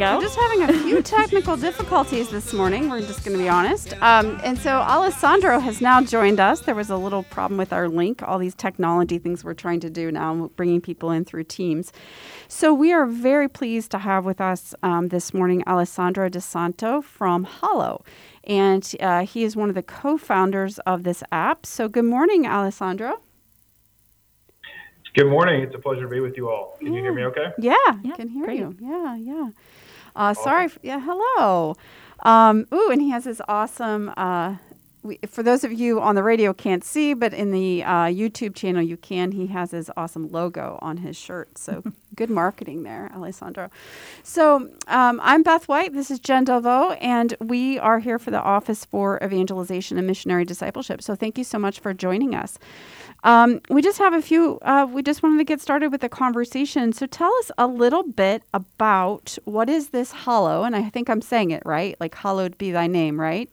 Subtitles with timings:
[0.00, 0.16] Go.
[0.16, 2.88] We're just having a few technical difficulties this morning.
[2.88, 3.92] We're just going to be honest.
[4.00, 6.60] Um, and so Alessandro has now joined us.
[6.60, 9.90] There was a little problem with our link, all these technology things we're trying to
[9.90, 11.92] do now, bringing people in through Teams.
[12.48, 17.44] So we are very pleased to have with us um, this morning Alessandro DiSanto from
[17.44, 18.02] Hallow.
[18.44, 21.66] And uh, he is one of the co founders of this app.
[21.66, 23.20] So good morning, Alessandro.
[25.12, 25.60] Good morning.
[25.60, 26.76] It's a pleasure to be with you all.
[26.78, 27.48] Can you hear me okay?
[27.58, 28.60] Yeah, Yeah, can hear great.
[28.60, 28.76] you.
[28.80, 29.50] Yeah, yeah.
[30.14, 30.64] Uh, Sorry.
[30.66, 31.74] f- Yeah, hello.
[32.24, 34.12] Um, ooh, and he has this awesome.
[34.16, 34.56] Uh,
[35.02, 38.54] we, for those of you on the radio can't see, but in the uh, YouTube
[38.54, 39.32] channel you can.
[39.32, 41.56] He has his awesome logo on his shirt.
[41.56, 41.82] So
[42.14, 43.70] good marketing there, Alessandro.
[44.22, 45.94] So um, I'm Beth White.
[45.94, 50.44] This is Jen Delvaux, and we are here for the Office for Evangelization and Missionary
[50.44, 51.02] Discipleship.
[51.02, 52.58] So thank you so much for joining us.
[53.24, 56.08] Um, we just have a few, uh, we just wanted to get started with the
[56.08, 56.92] conversation.
[56.92, 60.64] So tell us a little bit about what is this hollow?
[60.64, 63.50] And I think I'm saying it right, like hallowed be thy name, right?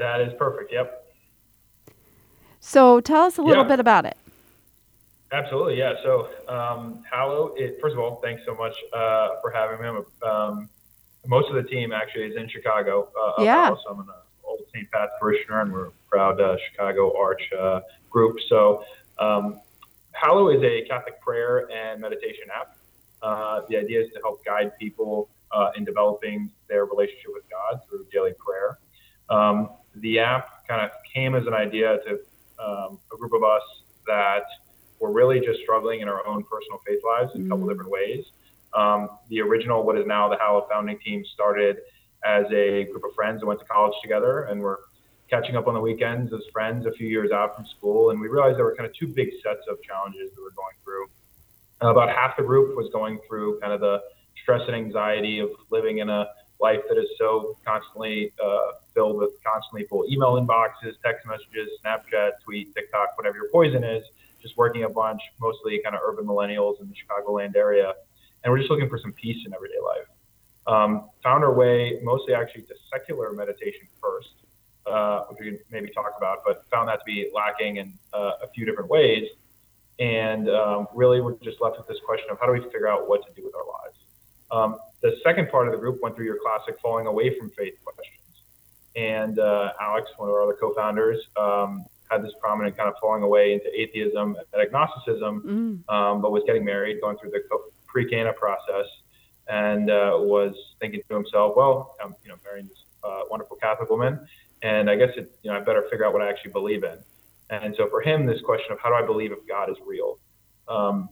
[0.00, 0.72] That is perfect.
[0.72, 1.04] Yep.
[2.58, 3.68] So tell us a little Yeah.
[3.68, 4.16] bit about it.
[5.30, 5.76] Absolutely.
[5.76, 5.92] Yeah.
[6.02, 10.02] So, um, Hallow, it, first of all, thanks so much uh, for having me.
[10.22, 10.70] Um,
[11.26, 13.10] most of the team actually is in Chicago.
[13.14, 13.64] Uh, Yeah.
[13.64, 14.08] Hallow, so I'm an
[14.42, 14.90] old St.
[14.90, 18.38] Pat's parishioner, and we're a proud uh, Chicago Arch uh, group.
[18.48, 18.82] So,
[19.18, 19.60] um,
[20.12, 22.78] Hallow is a Catholic prayer and meditation app.
[23.22, 27.82] Uh, the idea is to help guide people uh, in developing their relationship with God
[27.86, 28.78] through daily prayer.
[29.28, 32.20] Um, the app kind of came as an idea to
[32.64, 33.62] um, a group of us
[34.06, 34.44] that
[35.00, 37.70] were really just struggling in our own personal faith lives in a couple Mhm.
[37.70, 38.26] different ways.
[38.74, 41.78] Um, the original, what is now the Hallow founding team, started
[42.24, 44.80] as a group of friends that went to college together and were
[45.28, 48.10] catching up on the weekends as friends a few years out from school.
[48.10, 50.50] And we realized there were kind of two big sets of challenges that we were
[50.50, 51.06] going through.
[51.82, 54.02] about half the group was going through kind of the
[54.42, 56.28] stress and anxiety of living in a
[56.60, 62.32] life that is so constantly uh, filled with constantly full email inboxes, text messages, Snapchat,
[62.44, 64.04] tweet, TikTok, whatever your poison is,
[64.40, 67.94] just working a bunch, mostly kind of urban millennials in the Chicagoland area.
[68.42, 70.06] And we're just looking for some peace in everyday life.
[70.66, 74.34] Um, found our way mostly actually to secular meditation first,
[74.86, 78.32] uh, which we can maybe talk about, but found that to be lacking in uh,
[78.42, 79.28] a few different ways.
[79.98, 83.08] And um, really, we're just left with this question of how do we figure out
[83.08, 83.98] what to do with our lives?
[84.50, 87.74] Um, the second part of the group went through your classic falling away from faith
[87.84, 88.16] questions.
[88.96, 92.96] And uh, Alex, one of our other co founders, um, had this prominent kind of
[93.00, 95.94] falling away into atheism and agnosticism, Mm.
[95.94, 97.42] um, but was getting married, going through the
[97.86, 98.86] pre Cana process,
[99.48, 103.90] and uh, was thinking to himself, well, I'm you know, marrying this uh, wonderful Catholic
[103.90, 104.26] woman,
[104.62, 106.98] and I guess it, you know, I better figure out what I actually believe in.
[107.48, 110.18] And so for him, this question of how do I believe if God is real?
[110.68, 111.08] Um,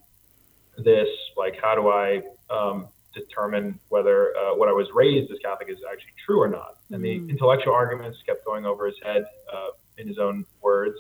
[0.77, 5.69] this, like, how do I um, determine whether uh, what I was raised as Catholic
[5.71, 6.77] is actually true or not?
[6.91, 7.31] And the Mm.
[7.31, 10.97] intellectual arguments kept going over his head uh, in his own words.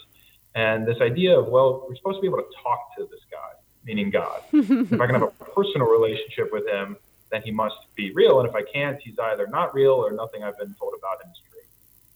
[0.54, 3.50] And this idea of, well, we're supposed to be able to talk to this guy,
[3.84, 4.40] meaning God.
[4.52, 6.96] if I can have a personal relationship with him,
[7.30, 8.40] then he must be real.
[8.40, 11.30] And if I can't, he's either not real or nothing I've been told about him
[11.30, 11.58] is true.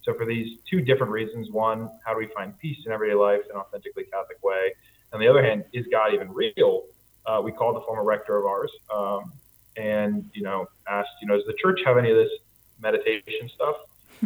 [0.05, 3.40] So for these two different reasons, one, how do we find peace in everyday life
[3.48, 4.75] in an authentically Catholic way?
[5.12, 6.82] On the other hand, is God even real?
[7.26, 9.32] Uh, we called the former rector of ours um,
[9.76, 12.30] and, you know, asked, you know, does the church have any of this
[12.80, 13.76] meditation stuff?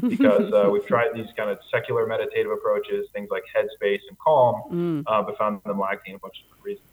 [0.09, 4.63] Because uh, we've tried these kind of secular meditative approaches, things like Headspace and Calm,
[4.71, 5.05] Mm.
[5.07, 6.89] uh, but found them lacking a bunch of different reasons.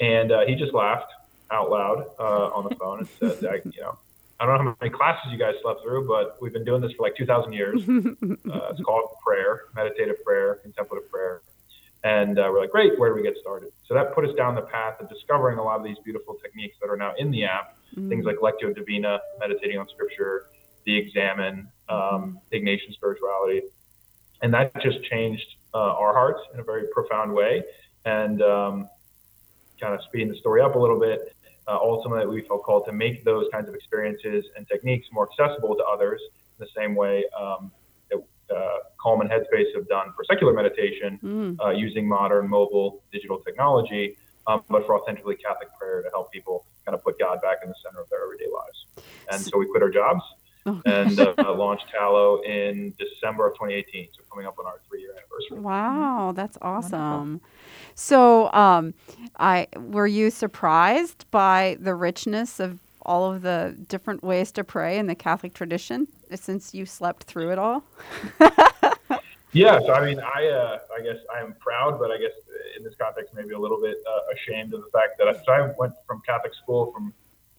[0.00, 1.10] And uh, he just laughed
[1.50, 3.98] out loud uh, on the phone and said, I, you know,
[4.40, 6.92] I don't know how many classes you guys slept through, but we've been doing this
[6.92, 7.80] for like 2,000 years.
[7.88, 11.42] uh, it's called prayer, meditative prayer, contemplative prayer.
[12.04, 13.72] And uh, we're like, great, where do we get started?
[13.86, 16.76] So that put us down the path of discovering a lot of these beautiful techniques
[16.82, 17.76] that are now in the app.
[17.96, 18.10] Mm-hmm.
[18.10, 20.46] Things like Lectio Divina, meditating on scripture,
[20.84, 23.62] the Examen, um, Ignatian spirituality.
[24.42, 27.64] And that just changed uh, our hearts in a very profound way.
[28.04, 28.90] And um,
[29.80, 31.34] kind of speeding the story up a little bit,
[31.66, 35.74] uh, ultimately we felt called to make those kinds of experiences and techniques more accessible
[35.74, 36.20] to others
[36.58, 37.72] in the same way um,
[38.50, 41.56] uh, Calm and Headspace have done for secular meditation mm.
[41.64, 46.64] uh, using modern mobile digital technology, um, but for authentically Catholic prayer to help people
[46.84, 49.06] kind of put God back in the center of their everyday lives.
[49.30, 50.22] And so we quit our jobs
[50.66, 50.80] oh.
[50.86, 54.08] and uh, launched Hallow in December of 2018.
[54.12, 55.60] So coming up on our three year anniversary.
[55.60, 57.00] Wow, that's awesome.
[57.00, 57.48] Wonderful.
[57.96, 58.94] So, um,
[59.38, 64.98] I were you surprised by the richness of all of the different ways to pray
[64.98, 67.84] in the Catholic tradition since you slept through it all?
[69.52, 72.32] yeah, so I mean, I uh, I guess I am proud, but I guess
[72.76, 75.52] in this context, maybe a little bit uh, ashamed of the fact that I, so
[75.52, 77.14] I went from Catholic school from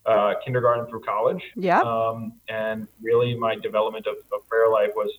[0.06, 1.42] uh, kindergarten through college.
[1.56, 1.82] Yeah.
[1.82, 5.12] Um, and really, my development of, of prayer life was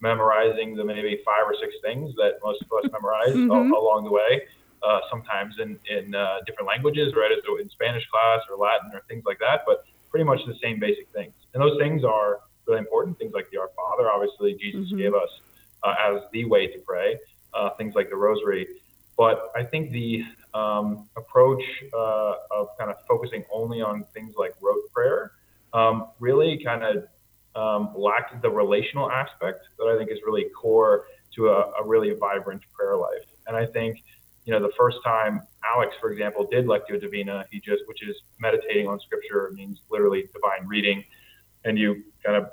[0.00, 3.72] memorizing the maybe five or six things that most of us memorize mm-hmm.
[3.72, 4.42] along the way
[4.82, 7.30] uh, sometimes in in uh, different languages, right?
[7.44, 10.78] So in Spanish class or Latin or things like that, but pretty much the same
[10.78, 11.34] basic things.
[11.54, 13.18] And those things are really important.
[13.18, 14.98] Things like the Our Father, obviously, Jesus mm-hmm.
[14.98, 15.28] gave us
[15.82, 17.18] uh, as the way to pray.
[17.54, 18.68] Uh, things like the Rosary,
[19.16, 20.22] but I think the
[20.52, 21.62] um, approach
[21.94, 25.32] uh, of kind of focusing only on things like rote prayer
[25.72, 27.06] um, really kind of
[27.56, 31.06] um, lacked the relational aspect that I think is really core
[31.36, 33.24] to a, a really vibrant prayer life.
[33.46, 34.02] And I think
[34.48, 38.16] you know, the first time Alex, for example, did Lectio Divina, he just, which is
[38.40, 41.04] meditating on scripture, means literally divine reading.
[41.66, 42.48] And you kind of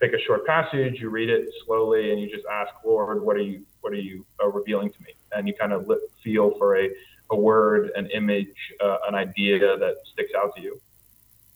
[0.00, 3.42] pick a short passage, you read it slowly, and you just ask, Lord, what are
[3.42, 5.12] you, what are you uh, revealing to me?
[5.32, 5.90] And you kind of
[6.22, 6.88] feel for a,
[7.30, 10.80] a word, an image, uh, an idea that sticks out to you.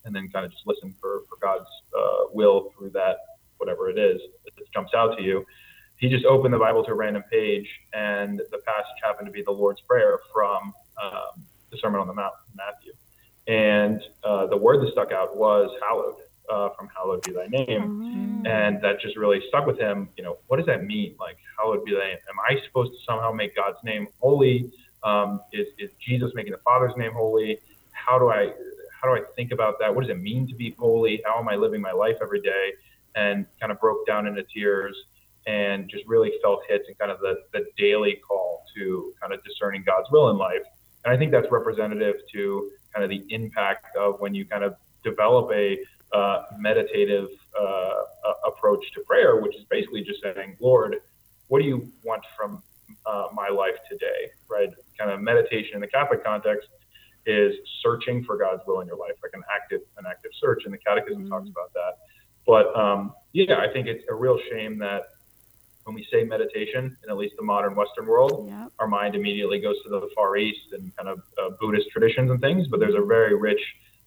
[0.04, 3.18] And then kind of just listen for, for God's uh, will through that,
[3.58, 5.46] whatever it is that jumps out to you
[6.02, 9.42] he just opened the Bible to a random page, and the passage happened to be
[9.42, 12.92] the Lord's Prayer from um, the Sermon on the Mount, Matthew.
[13.46, 16.16] And uh, the word that stuck out was hallowed,
[16.52, 17.66] uh, from hallowed be thy name.
[17.66, 18.46] Mm-hmm.
[18.46, 20.08] And that just really stuck with him.
[20.16, 21.14] You know, what does that mean?
[21.18, 22.18] Like, hallowed be thy name.
[22.28, 24.70] Am I supposed to somehow make God's name holy?
[25.02, 27.58] Um, is, is Jesus making the Father's name holy?
[27.92, 28.52] How do I
[29.00, 29.92] how do I think about that?
[29.92, 31.20] What does it mean to be holy?
[31.24, 32.72] How am I living my life every day?
[33.16, 34.96] And kind of broke down into tears
[35.46, 39.42] and just really felt hits and kind of the, the daily call to kind of
[39.42, 40.62] discerning God's will in life.
[41.04, 44.76] And I think that's representative to kind of the impact of when you kind of
[45.02, 45.78] develop a
[46.12, 47.28] uh, meditative
[47.58, 47.94] uh,
[48.46, 50.96] approach to prayer, which is basically just saying, Lord,
[51.48, 52.62] what do you want from
[53.06, 54.30] uh, my life today?
[54.48, 54.70] Right?
[54.98, 56.68] Kind of meditation in the Catholic context
[57.26, 60.74] is searching for God's will in your life, like an active an active search, and
[60.74, 61.30] the Catechism mm-hmm.
[61.30, 61.98] talks about that.
[62.46, 65.02] But um, yeah, I think it's a real shame that
[65.84, 68.72] when we say meditation in at least the modern Western world, yep.
[68.78, 72.40] our mind immediately goes to the Far East and kind of uh, Buddhist traditions and
[72.40, 72.68] things.
[72.68, 73.60] But there's a very rich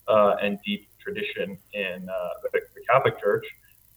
[0.07, 3.45] uh, and deep tradition in uh, the, the, Catholic Church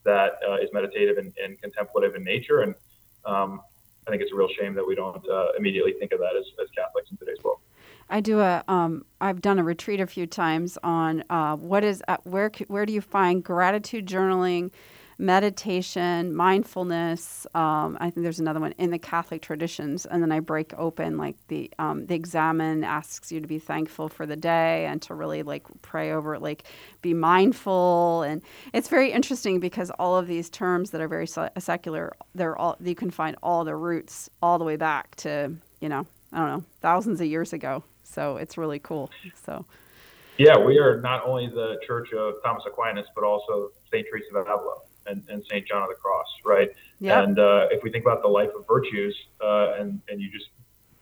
[0.05, 2.61] that uh, is meditative and, and, contemplative in nature.
[2.61, 2.75] And
[3.25, 3.61] um,
[4.07, 6.45] I think it's a real shame that we don't uh, immediately think of that as,
[6.61, 7.59] as Catholics in today's world.
[8.09, 8.63] I do a.
[8.67, 12.93] Um, I've done a retreat a few times on uh, what is where where do
[12.93, 14.71] you find gratitude journaling
[15.19, 17.45] meditation, mindfulness.
[17.53, 21.17] Um, I think there's another one in the Catholic traditions, and then I break open
[21.17, 25.13] like the um, the Examen asks you to be thankful for the day and to
[25.13, 26.63] really like pray over it, like
[27.01, 28.41] be mindful, and
[28.73, 32.95] it's very interesting because all of these terms that are very secular, they're all you
[32.95, 36.63] can find all their roots all the way back to you know I don't know
[36.81, 37.83] thousands of years ago.
[38.03, 39.11] So it's really cool.
[39.45, 39.65] So.
[40.37, 44.07] Yeah, we are not only the Church of Thomas Aquinas, but also St.
[44.09, 45.67] Teresa of Avila and, and St.
[45.67, 46.71] John of the Cross, right?
[46.99, 47.23] Yep.
[47.23, 50.49] And uh, if we think about the life of virtues, uh, and and you just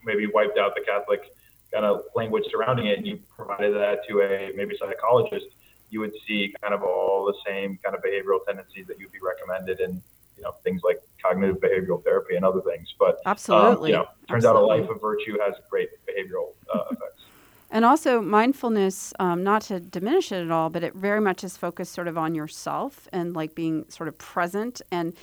[0.03, 1.33] maybe wiped out the Catholic
[1.73, 5.47] kind of language surrounding it, and you provided that to a maybe psychologist,
[5.89, 9.19] you would see kind of all the same kind of behavioral tendencies that you'd be
[9.21, 10.01] recommended in
[10.37, 12.93] you know things like cognitive behavioral therapy and other things.
[12.99, 14.71] But absolutely, um, you know, turns absolutely.
[14.73, 17.23] out a life of virtue has great behavioral uh, effects.
[17.69, 21.57] And also mindfulness, um, not to diminish it at all, but it very much is
[21.57, 24.81] focused sort of on yourself and like being sort of present.
[24.89, 25.13] And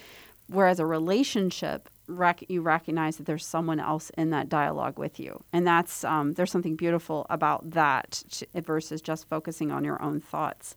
[0.49, 5.43] whereas a relationship, rec- you recognize that there's someone else in that dialogue with you,
[5.53, 8.23] and that's um, there's something beautiful about that
[8.55, 10.77] versus just focusing on your own thoughts.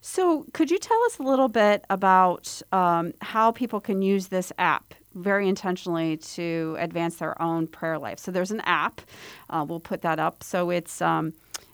[0.00, 4.52] So, could you tell us a little bit about um, how people can use this
[4.58, 8.18] app very intentionally to advance their own prayer life?
[8.18, 9.00] So, there's an app.
[9.50, 10.42] Uh, we'll put that up.
[10.42, 11.32] So, it's um,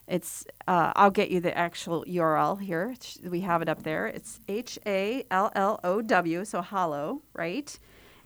[0.09, 2.95] it's uh, I'll get you the actual URL here.
[3.23, 4.07] We have it up there.
[4.07, 7.78] It's H A L L O W, so Hallow, right?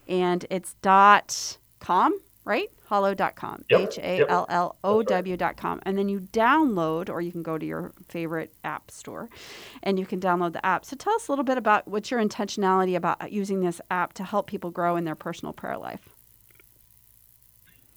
[0.08, 2.70] And it's dot com, right?
[2.88, 3.64] Hallow.com.
[3.70, 5.80] H A L L O W.com.
[5.84, 9.28] And then you download, or you can go to your favorite app store
[9.82, 10.84] and you can download the app.
[10.84, 14.24] So tell us a little bit about what's your intentionality about using this app to
[14.24, 16.08] help people grow in their personal prayer life.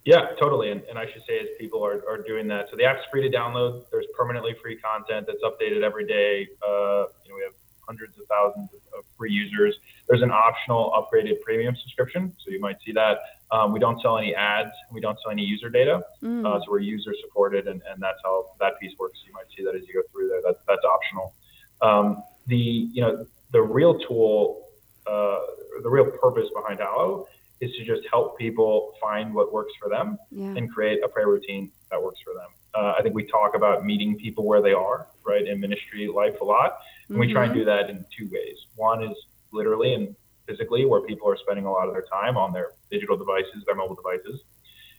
[0.06, 0.70] Yeah, totally.
[0.70, 3.28] And, and I should say, as people are, are doing that, so the app's free
[3.28, 3.82] to download.
[3.90, 6.48] There's permanently free content that's updated every day.
[6.62, 7.54] Uh, you know, we have
[7.88, 9.78] hundreds of thousands of, of, free users.
[10.08, 13.18] There's an optional upgraded premium subscription, so you might see that.
[13.50, 14.72] Um, we don't sell any ads.
[14.90, 16.44] We don't sell any user data, mm.
[16.44, 19.18] uh, so we're user supported, and, and that's how that piece works.
[19.26, 20.42] You might see that as you go through there.
[20.42, 21.34] That, that's optional.
[21.80, 24.68] Um, the you know the real tool,
[25.06, 25.38] uh,
[25.82, 27.26] the real purpose behind Hallow
[27.60, 30.44] is to just help people find what works for them yeah.
[30.44, 32.48] and create a prayer routine that works for them.
[32.74, 36.40] Uh, I think we talk about meeting people where they are, right, in ministry life
[36.42, 36.78] a lot.
[37.08, 37.20] And mm-hmm.
[37.20, 37.60] we try and mm-hmm.
[37.60, 38.66] do that in two ways.
[38.74, 39.16] One is
[39.52, 40.14] literally and
[40.46, 43.74] physically, where people are spending a lot of their time on their digital devices, their
[43.74, 44.42] mobile devices.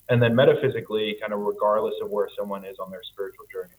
[0.10, 3.76] And then metaphysically, kind of regardless of where someone is on their spiritual journey.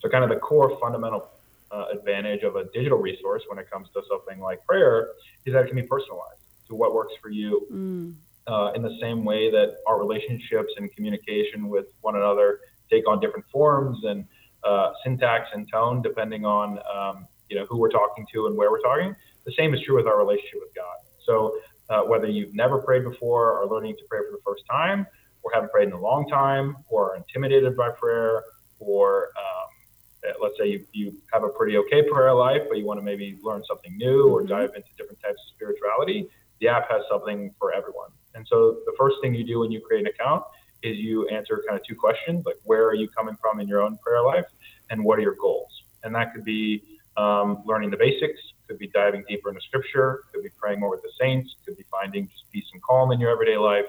[0.00, 1.28] So, kind of the core fundamental
[1.72, 5.10] uh, advantage of a digital resource when it comes to something like prayer
[5.46, 7.66] is that it can be personalized to what works for you.
[7.72, 8.14] Mm.
[8.48, 12.58] Uh, in the same way that our relationships and communication with one another
[12.90, 14.24] take on different forms and
[14.64, 18.70] uh, syntax and tone depending on um, you know who we're talking to and where
[18.70, 19.14] we're talking.
[19.44, 20.96] The same is true with our relationship with God.
[21.26, 21.56] So
[21.90, 25.06] uh, whether you've never prayed before or learning to pray for the first time,
[25.42, 28.44] or haven't prayed in a long time, or are intimidated by prayer,
[28.78, 32.84] or um, uh, let's say you, you have a pretty okay prayer life, but you
[32.84, 34.48] want to maybe learn something new or mm-hmm.
[34.48, 36.28] dive into different types of spirituality,
[36.60, 38.10] the app has something for everyone.
[38.34, 40.44] And so the first thing you do when you create an account
[40.82, 43.82] is you answer kind of two questions like where are you coming from in your
[43.82, 44.46] own prayer life
[44.90, 45.82] and what are your goals?
[46.02, 46.82] And that could be
[47.16, 51.02] um, learning the basics, could be diving deeper into scripture, could be praying more with
[51.02, 53.86] the saints, could be finding just peace and calm in your everyday life.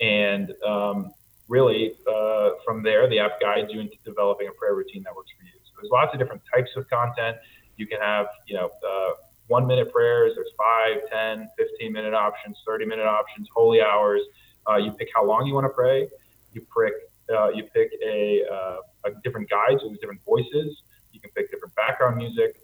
[0.00, 1.12] And um,
[1.48, 5.30] really, uh, from there, the app guides you into developing a prayer routine that works
[5.38, 5.52] for you.
[5.64, 7.36] So there's lots of different types of content.
[7.76, 9.12] You can have, you know, uh,
[9.48, 14.22] one minute prayers, there's five, 10, 15 minute options, 30 minute options, holy hours.
[14.68, 16.08] Uh, you pick how long you want to pray.
[16.52, 16.94] You pick,
[17.34, 20.82] uh, you pick a, uh, a different guide, so there's different voices.
[21.24, 22.60] Can pick different background music.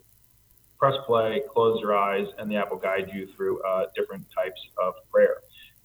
[0.78, 4.60] Press play, close your eyes, and the app will guide you through uh, different types
[4.76, 5.36] of prayer.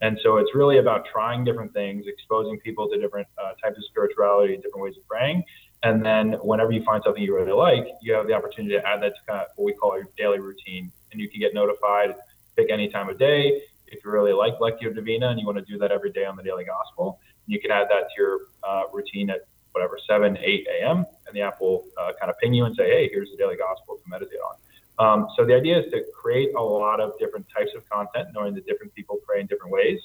[0.02, 3.86] And so it's really about trying different things, exposing people to different uh, types of
[3.86, 5.44] spirituality, different ways of praying,
[5.84, 9.02] and then whenever you find something you really like, you have the opportunity to add
[9.04, 10.92] that to kind of what we call your daily routine.
[11.12, 12.16] And you can get notified,
[12.58, 13.62] pick any time of day.
[13.88, 16.36] If you really like Lectio Divina and you want to do that every day on
[16.36, 20.68] the Daily Gospel, you can add that to your uh, routine at whatever, 7, 8
[20.80, 21.06] a.m.
[21.28, 23.58] And the app will uh, kind of ping you and say, hey, here's the Daily
[23.58, 24.56] Gospel to meditate on.
[24.98, 28.56] Um, so the idea is to create a lot of different types of content, knowing
[28.56, 30.00] that different people pray in different ways,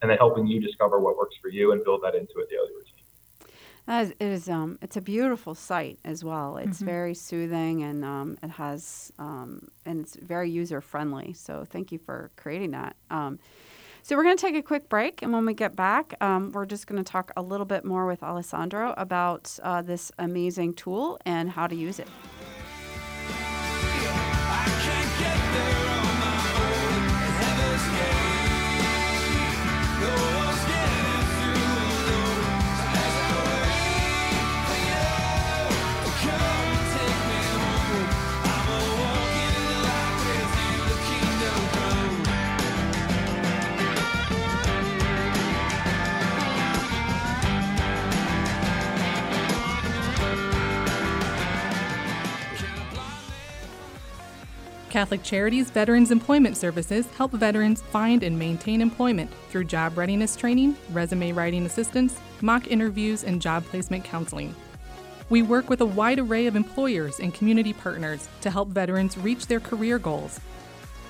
[0.00, 2.70] and then helping you discover what works for you and build that into a daily
[2.72, 2.92] routine.
[3.86, 6.56] That is, it is um, it's a beautiful site as well.
[6.56, 6.86] It's mm-hmm.
[6.86, 11.32] very soothing and um, it has um, and it's very user friendly.
[11.34, 12.96] So thank you for creating that.
[14.06, 16.64] So we're going to take a quick break, and when we get back, um, we're
[16.64, 21.18] just going to talk a little bit more with Alessandro about uh, this amazing tool
[21.26, 22.06] and how to use it.
[54.96, 60.74] Catholic Charities Veterans Employment Services help veterans find and maintain employment through job readiness training,
[60.90, 64.54] resume writing assistance, mock interviews, and job placement counseling.
[65.28, 69.48] We work with a wide array of employers and community partners to help veterans reach
[69.48, 70.40] their career goals.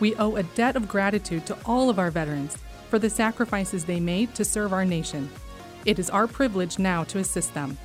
[0.00, 2.58] We owe a debt of gratitude to all of our veterans
[2.90, 5.30] for the sacrifices they made to serve our nation.
[5.84, 7.78] It is our privilege now to assist them.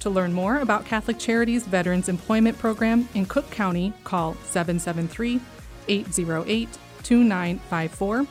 [0.00, 5.40] To learn more about Catholic Charities Veterans Employment Program in Cook County, call 773
[5.88, 6.68] 808
[7.02, 8.26] 2954.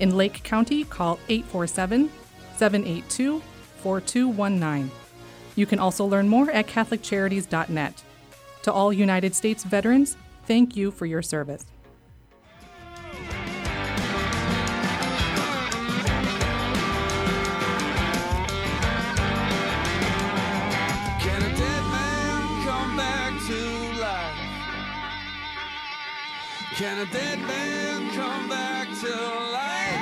[0.00, 2.10] In Lake County, call 847
[2.56, 3.42] 782
[3.78, 4.90] 4219.
[5.56, 8.02] You can also learn more at CatholicCharities.net.
[8.62, 10.16] To all United States veterans,
[10.50, 11.64] Thank you for your service.
[26.80, 29.12] Can a dead man come back to
[29.52, 30.00] life?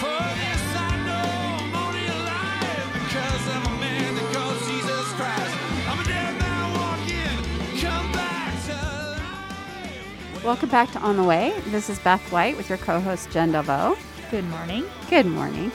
[0.00, 1.28] For this I know
[1.60, 5.54] I'm only alive because I'm a man that calls Jesus Christ.
[5.86, 8.72] I'm a dead man walking, come back to
[9.20, 10.42] life.
[10.42, 11.52] Welcome back to On the Way.
[11.66, 13.98] This is Beth White with your co host, Jen Delvaux.
[14.30, 14.86] Good morning.
[15.10, 15.70] Good morning.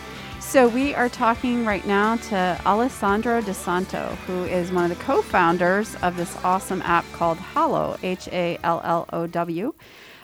[0.47, 5.21] So, we are talking right now to Alessandro DiSanto, who is one of the co
[5.21, 9.73] founders of this awesome app called Hallow, H A L L O W.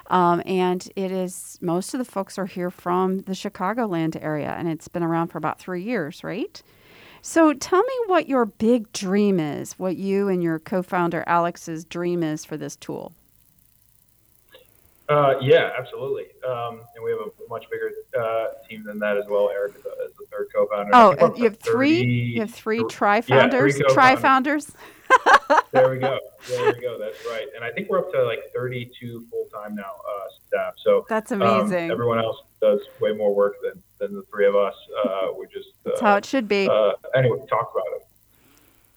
[0.08, 4.70] Um, and it is, most of the folks are here from the Chicagoland area, and
[4.70, 6.64] it's been around for about three years, right?
[7.22, 11.84] So, tell me what your big dream is, what you and your co founder Alex's
[11.84, 13.12] dream is for this tool.
[15.10, 16.28] Uh, yeah, absolutely.
[16.48, 19.50] Um, and we have a much bigger uh, team than that as well.
[19.50, 20.92] Eric is, the- is the third co-founder.
[20.94, 22.02] Oh, think we're up you have three.
[22.02, 23.76] You have three yeah, tri-founders.
[23.78, 24.72] three tri-founders.
[25.72, 26.20] There we go.
[26.48, 26.98] There we go.
[26.98, 27.48] That's right.
[27.56, 30.74] And I think we're up to like 32 full-time now uh, staff.
[30.78, 31.92] So That's um, amazing.
[31.92, 34.74] everyone else does way more work than, than the three of us.
[35.04, 36.68] Uh, we just uh, That's how it should be.
[36.68, 38.08] uh, anyway, talk about it.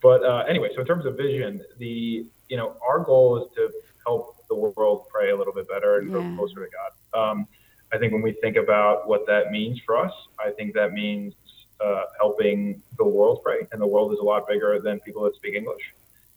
[0.02, 3.70] But uh, anyway, so in terms of vision, the you know our goal is to
[4.06, 6.14] help the world pray a little bit better and Yeah.
[6.14, 7.30] go closer to God.
[7.30, 7.48] Um,
[7.92, 11.34] I think when we think about what that means for us, I think that means
[11.80, 15.34] uh, helping the world pray, and the world is a lot bigger than people that
[15.36, 15.82] speak English.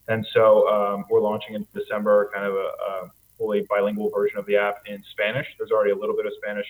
[0.08, 2.58] And so um, we're launching in December, kind of a,
[2.90, 5.48] a fully bilingual version of the app in Spanish.
[5.58, 6.66] There's already a little bit of Spanish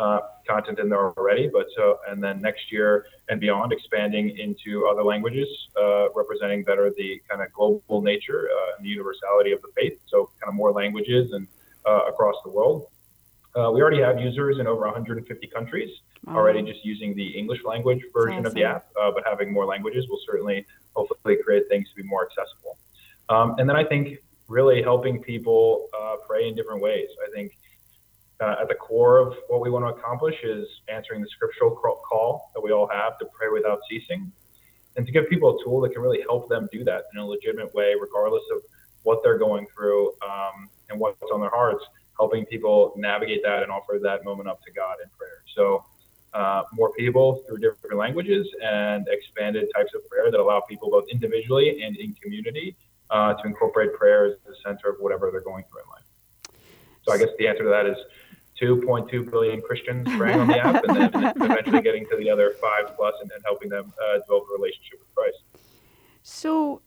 [0.00, 4.86] uh, content in there already, but so and then next year and beyond, expanding into
[4.90, 5.48] other languages,
[5.80, 9.98] uh, representing better the kind of global nature uh, and the universality of the faith.
[10.06, 11.46] So kind of more languages and
[11.86, 12.86] uh, across the world.
[13.54, 15.90] Uh, we already have users in over 150 countries
[16.28, 20.06] already just using the English language version of the app, uh, but having more languages
[20.08, 22.78] will certainly hopefully create things to be more accessible.
[23.28, 27.08] Um, and then I think really helping people uh, pray in different ways.
[27.26, 27.56] I think
[28.40, 32.50] uh, at the core of what we want to accomplish is answering the scriptural call-
[32.54, 34.32] that we all have to pray without ceasing,
[34.96, 37.26] and to give people a tool that can really help them do that in a
[37.26, 38.62] legitimate way, regardless of
[39.02, 41.84] what they're going through um, and what's on their hearts.
[42.18, 45.42] Helping people navigate that and offer that moment up to God in prayer.
[45.56, 45.84] So,
[46.34, 51.04] uh, more people through different languages and expanded types of prayer that allow people both
[51.10, 52.76] individually and in community
[53.10, 56.04] uh, to incorporate prayer as the center of whatever they're going through in life.
[57.02, 57.96] So I guess the answer to that is
[58.60, 62.94] 2.2 billion Christians praying on the app, and then eventually getting to the other five
[62.96, 65.38] plus and, and helping them uh, develop a relationship with Christ.
[66.22, 66.82] So,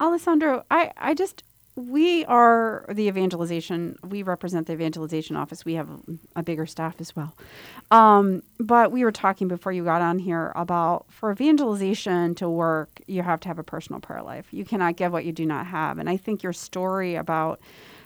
[0.00, 1.42] Alessandro, I, I just,
[1.76, 5.64] we are the evangelization, we represent the evangelization office.
[5.64, 5.88] We have
[6.36, 7.36] a bigger staff as well.
[7.90, 13.00] Um, but we were talking before you got on here about for evangelization to work,
[13.06, 14.46] you have to have a personal prayer life.
[14.52, 15.98] You cannot give what you do not have.
[15.98, 17.60] And I think your story about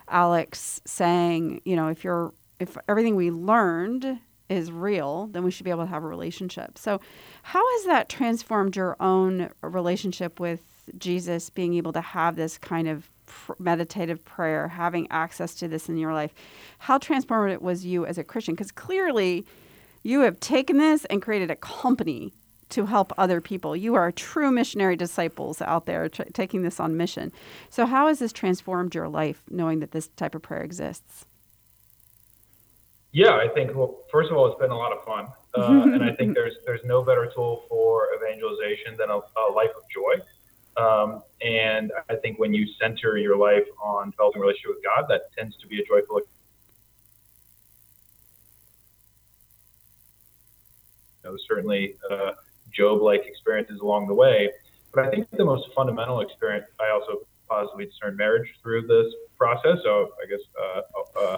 [0.08, 5.64] Alex saying, you know, if you're, if everything we learned is real, then we should
[5.64, 6.78] be able to have a relationship.
[6.78, 7.00] So,
[7.42, 10.60] how has that transformed your own relationship with
[10.98, 13.08] Jesus, being able to have this kind of
[13.58, 16.34] meditative prayer, having access to this in your life?
[16.78, 18.54] How transformative was you as a Christian?
[18.54, 19.44] Because clearly,
[20.02, 22.32] you have taken this and created a company
[22.70, 23.76] to help other people.
[23.76, 27.32] You are true missionary disciples out there taking this on mission.
[27.70, 31.24] So, how has this transformed your life knowing that this type of prayer exists?
[33.14, 36.02] Yeah, I think well, first of all, it's been a lot of fun, uh, and
[36.02, 40.20] I think there's there's no better tool for evangelization than a, a life of joy.
[40.76, 45.04] Um, and I think when you center your life on developing a relationship with God,
[45.10, 46.22] that tends to be a joyful.
[51.22, 52.32] You know, certainly uh,
[52.72, 54.50] Job-like experiences along the way,
[54.92, 56.66] but I think the most fundamental experience.
[56.80, 59.78] I also positively discern marriage through this process.
[59.84, 61.36] So I guess uh, uh,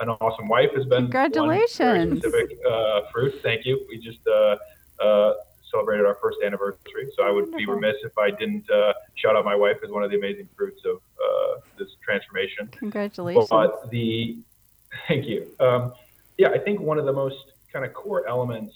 [0.00, 2.18] an awesome wife has been Congratulations.
[2.20, 3.40] specific uh, fruit.
[3.42, 3.84] Thank you.
[3.88, 4.56] We just uh,
[5.02, 5.34] uh,
[5.70, 9.44] celebrated our first anniversary, so I would be remiss if I didn't uh, shout out
[9.44, 12.68] my wife as one of the amazing fruits of uh, this transformation.
[12.72, 13.48] Congratulations.
[13.50, 14.38] But the
[15.08, 15.48] thank you.
[15.60, 15.92] Um,
[16.36, 18.74] yeah, I think one of the most kind of core elements,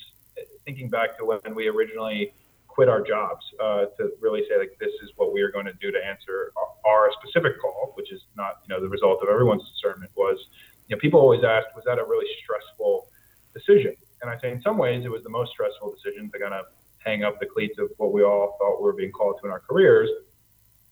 [0.64, 2.32] thinking back to when we originally
[2.66, 5.74] quit our jobs, uh, to really say like this is what we are going to
[5.74, 9.28] do to answer our, our specific call, which is not you know the result of
[9.28, 10.11] everyone's discernment.
[10.16, 10.38] Was
[10.88, 13.08] you know people always ask, was that a really stressful
[13.54, 13.94] decision?
[14.22, 16.66] And I say in some ways it was the most stressful decision to kind of
[16.98, 19.52] hang up the cleats of what we all thought we were being called to in
[19.52, 20.08] our careers.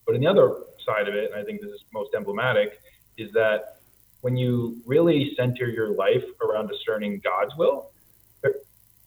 [0.07, 2.81] But in the other side of it, and I think this is most emblematic,
[3.17, 3.77] is that
[4.23, 7.91] when you really center your life around discerning God's will,
[8.43, 8.55] there,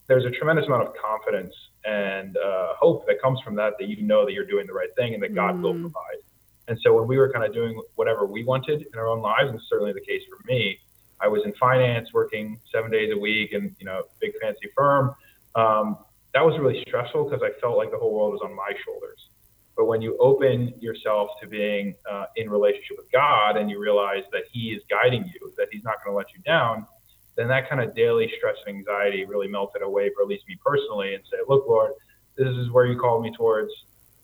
[0.07, 1.53] there's a tremendous amount of confidence
[1.85, 4.95] and uh, hope that comes from that, that you know that you're doing the right
[4.95, 6.22] thing and that God will provide.
[6.67, 9.49] And so when we were kind of doing whatever we wanted in our own lives,
[9.49, 10.79] and certainly the case for me,
[11.19, 15.13] I was in finance, working seven days a week, and you know, big fancy firm.
[15.55, 15.97] Um,
[16.33, 19.29] that was really stressful because I felt like the whole world was on my shoulders.
[19.75, 24.23] But when you open yourself to being uh, in relationship with God and you realize
[24.31, 26.85] that He is guiding you, that He's not going to let you down,
[27.35, 30.57] then that kind of daily stress and anxiety really melted away for at least me
[30.63, 31.93] personally and say, look, Lord,
[32.37, 33.71] this is where you called me towards.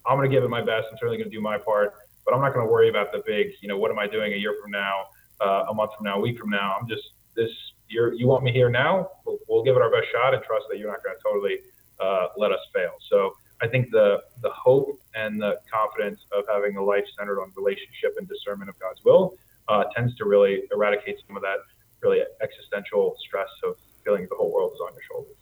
[0.06, 0.88] I'm going to give it my best.
[0.92, 1.94] I'm certainly going to do my part,
[2.30, 4.34] but I'm not going to worry about the big, you know, what am I doing
[4.34, 5.08] a year from now,
[5.42, 6.78] uh, a month from now, a week from now.
[6.80, 7.02] I'm just
[7.36, 7.50] this.
[7.88, 9.10] You're, you want me here now?
[9.26, 11.58] We'll, we'll give it our best shot and trust that you're not going to totally
[12.00, 12.92] uh, let us fail.
[13.10, 17.52] So I think the the hope and the confidence of having a life centered on
[17.56, 19.36] relationship and discernment of God's will
[19.68, 21.58] uh, tends to really eradicate some of that
[22.04, 25.36] really existential stress of feeling the whole world is on your shoulders.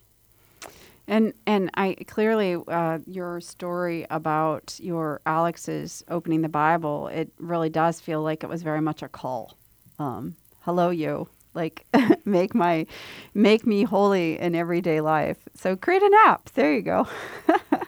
[1.06, 7.70] And and I clearly uh, your story about your Alex's opening the Bible, it really
[7.70, 9.58] does feel like it was very much a call.
[10.00, 11.30] Um, hello, you.
[11.54, 11.86] Like
[12.26, 12.86] make my
[13.34, 15.38] make me holy in everyday life.
[15.56, 16.50] So create an app.
[16.52, 17.08] There you go.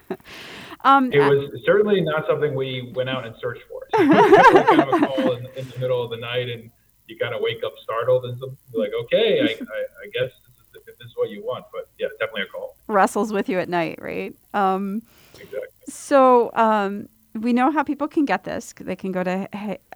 [0.84, 3.82] um, It was certainly not something we went out and searched for.
[3.94, 6.50] So it was definitely kind of a call in, in the middle of the night,
[6.50, 6.72] and
[7.08, 8.42] you kind of wake up startled and
[8.74, 10.32] like, okay, I, I, I guess
[10.74, 11.66] this is, this is what you want.
[11.72, 12.76] But yeah, definitely a call.
[12.90, 14.36] Wrestles with you at night, right?
[14.54, 15.04] Um,
[15.36, 15.60] Exactly.
[15.88, 18.74] So um, we know how people can get this.
[18.80, 19.48] They can go to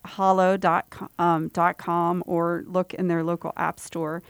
[0.05, 4.21] hallow.com um, dot com or look in their local app store.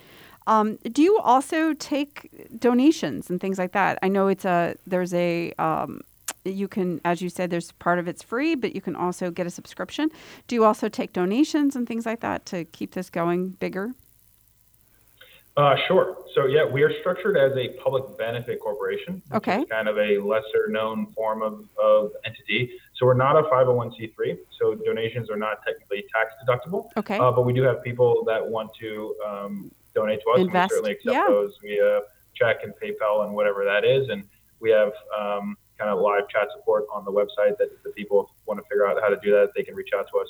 [0.47, 3.99] Um, do you also take donations and things like that?
[4.01, 6.01] I know it's a there's a um,
[6.45, 9.47] you can, as you said, there's part of it's free, but you can also get
[9.47, 10.09] a subscription.
[10.47, 13.93] Do you also take donations and things like that to keep this going bigger?
[15.55, 16.17] Uh, sure.
[16.33, 19.21] So yeah, we are structured as a public benefit corporation.
[19.33, 19.63] Okay.
[19.65, 22.71] kind of a lesser known form of, of entity.
[22.95, 24.37] So we're not a 501c3.
[24.59, 26.89] So donations are not technically tax deductible.
[26.97, 27.19] Okay.
[27.19, 30.39] Uh, but we do have people that want to um, donate to us.
[30.39, 30.73] Invest.
[30.73, 31.25] And we certainly accept Yeah.
[31.27, 32.01] those via
[32.33, 34.09] check and PayPal and whatever that is.
[34.09, 34.23] And
[34.59, 38.31] we have um, kind of live chat support on the website that if the people
[38.47, 40.27] want to figure out how to do that, they can reach out to us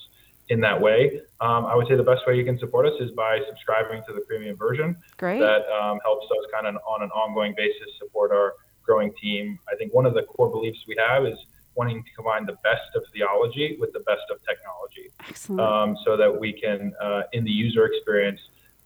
[0.49, 1.21] in that way.
[1.41, 4.13] Um, I would say the best way you can support us is by subscribing to
[4.13, 5.39] the premium version Great.
[5.39, 8.53] that um, helps us kind of on an ongoing basis support our
[8.83, 9.59] growing team.
[9.71, 11.37] I think one of the core beliefs we have is
[11.75, 15.59] wanting to combine the best of theology with the best of technology Excellent.
[15.59, 18.39] um, so that we can, uh, in the user experience,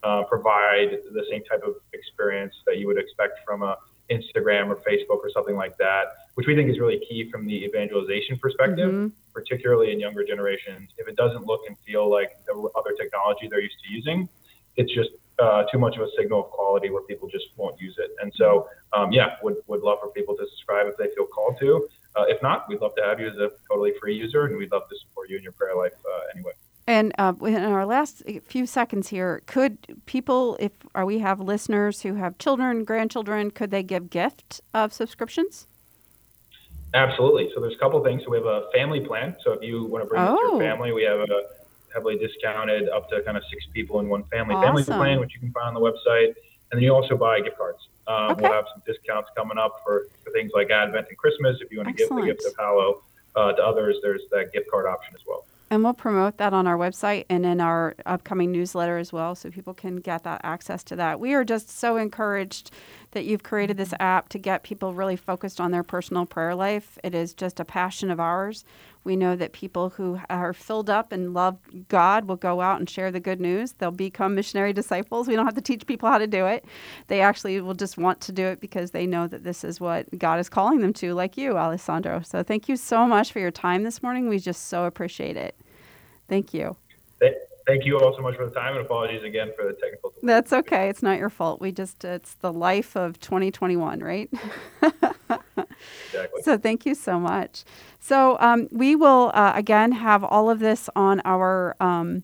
[0.03, 3.75] uh, provide the same type of experience that you would expect from a
[4.09, 7.65] Instagram or Facebook or something like that, which we think is really key from the
[7.65, 9.11] evangelization perspective, Mhm.
[9.33, 10.91] particularly in younger generations.
[10.97, 14.29] If it doesn't look and feel like the other technology they're used to using,
[14.75, 17.95] it's just uh, too much of a signal of quality where people just won't use
[17.99, 18.09] it.
[18.21, 21.59] And so, um, yeah, would, would love for people to subscribe if they feel called
[21.59, 21.87] to.
[22.15, 24.71] Uh, if not, we'd love to have you as a totally free user, and we'd
[24.71, 26.53] love to support you in your prayer life uh, anyway.
[26.87, 32.01] And uh, in our last few seconds here, could people, if are we have listeners
[32.01, 35.67] who have children, grandchildren, could they give gift of subscriptions?
[36.93, 37.51] Absolutely.
[37.53, 38.23] So there's a couple things.
[38.23, 39.35] So we have a family plan.
[39.43, 40.39] So if you want to bring Oh.
[40.41, 41.41] your family, we have a
[41.93, 45.41] heavily discounted up to kind of six people in one family family plan, which you
[45.41, 46.27] can find on the website.
[46.71, 47.89] And then you also buy gift cards.
[48.07, 48.43] Um, Okay.
[48.43, 51.57] We'll have some discounts coming up for, for things like Advent and Christmas.
[51.59, 52.57] If you want to give the gift of Excellent.
[52.59, 53.01] Hallow
[53.35, 55.43] uh, to others, there's that gift card option as well.
[55.69, 59.49] And we'll promote that on our website and in our upcoming newsletter as well, so
[59.49, 61.19] people can get that access to that.
[61.19, 62.71] We are just so encouraged
[63.11, 64.01] that you've created this mm-hmm.
[64.01, 66.97] app to get people really focused on their personal prayer life.
[67.03, 68.63] It is just a passion of ours.
[69.07, 72.89] We know that people who are filled up and love God will go out and
[72.89, 73.71] share the good news.
[73.71, 75.29] They'll become missionary disciples.
[75.29, 76.65] We don't have to teach people how to do it.
[77.07, 80.05] They actually will just want to do it because they know that this is what
[80.19, 82.21] God is calling them to, like you, Alessandro.
[82.21, 84.27] So thank you so much for your time this morning.
[84.27, 85.55] We just so appreciate it.
[86.27, 86.75] Thank you.
[87.21, 87.33] Th-
[87.65, 90.21] Thank you all so much for the time, and apologies again for the technical delay.
[90.23, 90.87] That's okay.
[90.87, 91.59] It's not your fault.
[91.59, 94.29] We just, it's the life of 2021, right?
[96.07, 96.41] Exactly.
[96.43, 97.63] So thank you so much.
[97.99, 102.23] So um, we will uh, again have all of this on our um,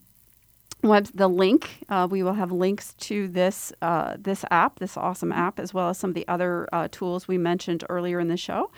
[0.83, 1.07] web.
[1.13, 5.59] The link uh, we will have links to this uh, this app, this awesome app,
[5.59, 8.69] as well as some of the other uh, tools we mentioned earlier in the show,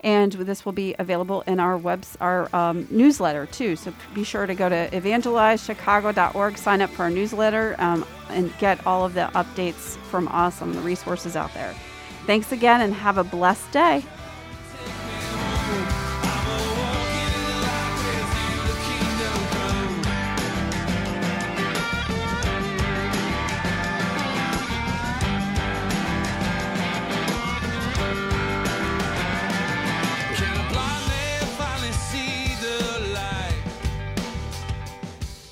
[0.00, 3.76] and this will be available in our webs our um, newsletter too.
[3.76, 8.86] So be sure to go to evangelizechicago.org, sign up for our newsletter, um, and get
[8.86, 11.74] all of the updates from us on the resources out there.
[12.26, 14.04] Thanks again, and have a blessed day.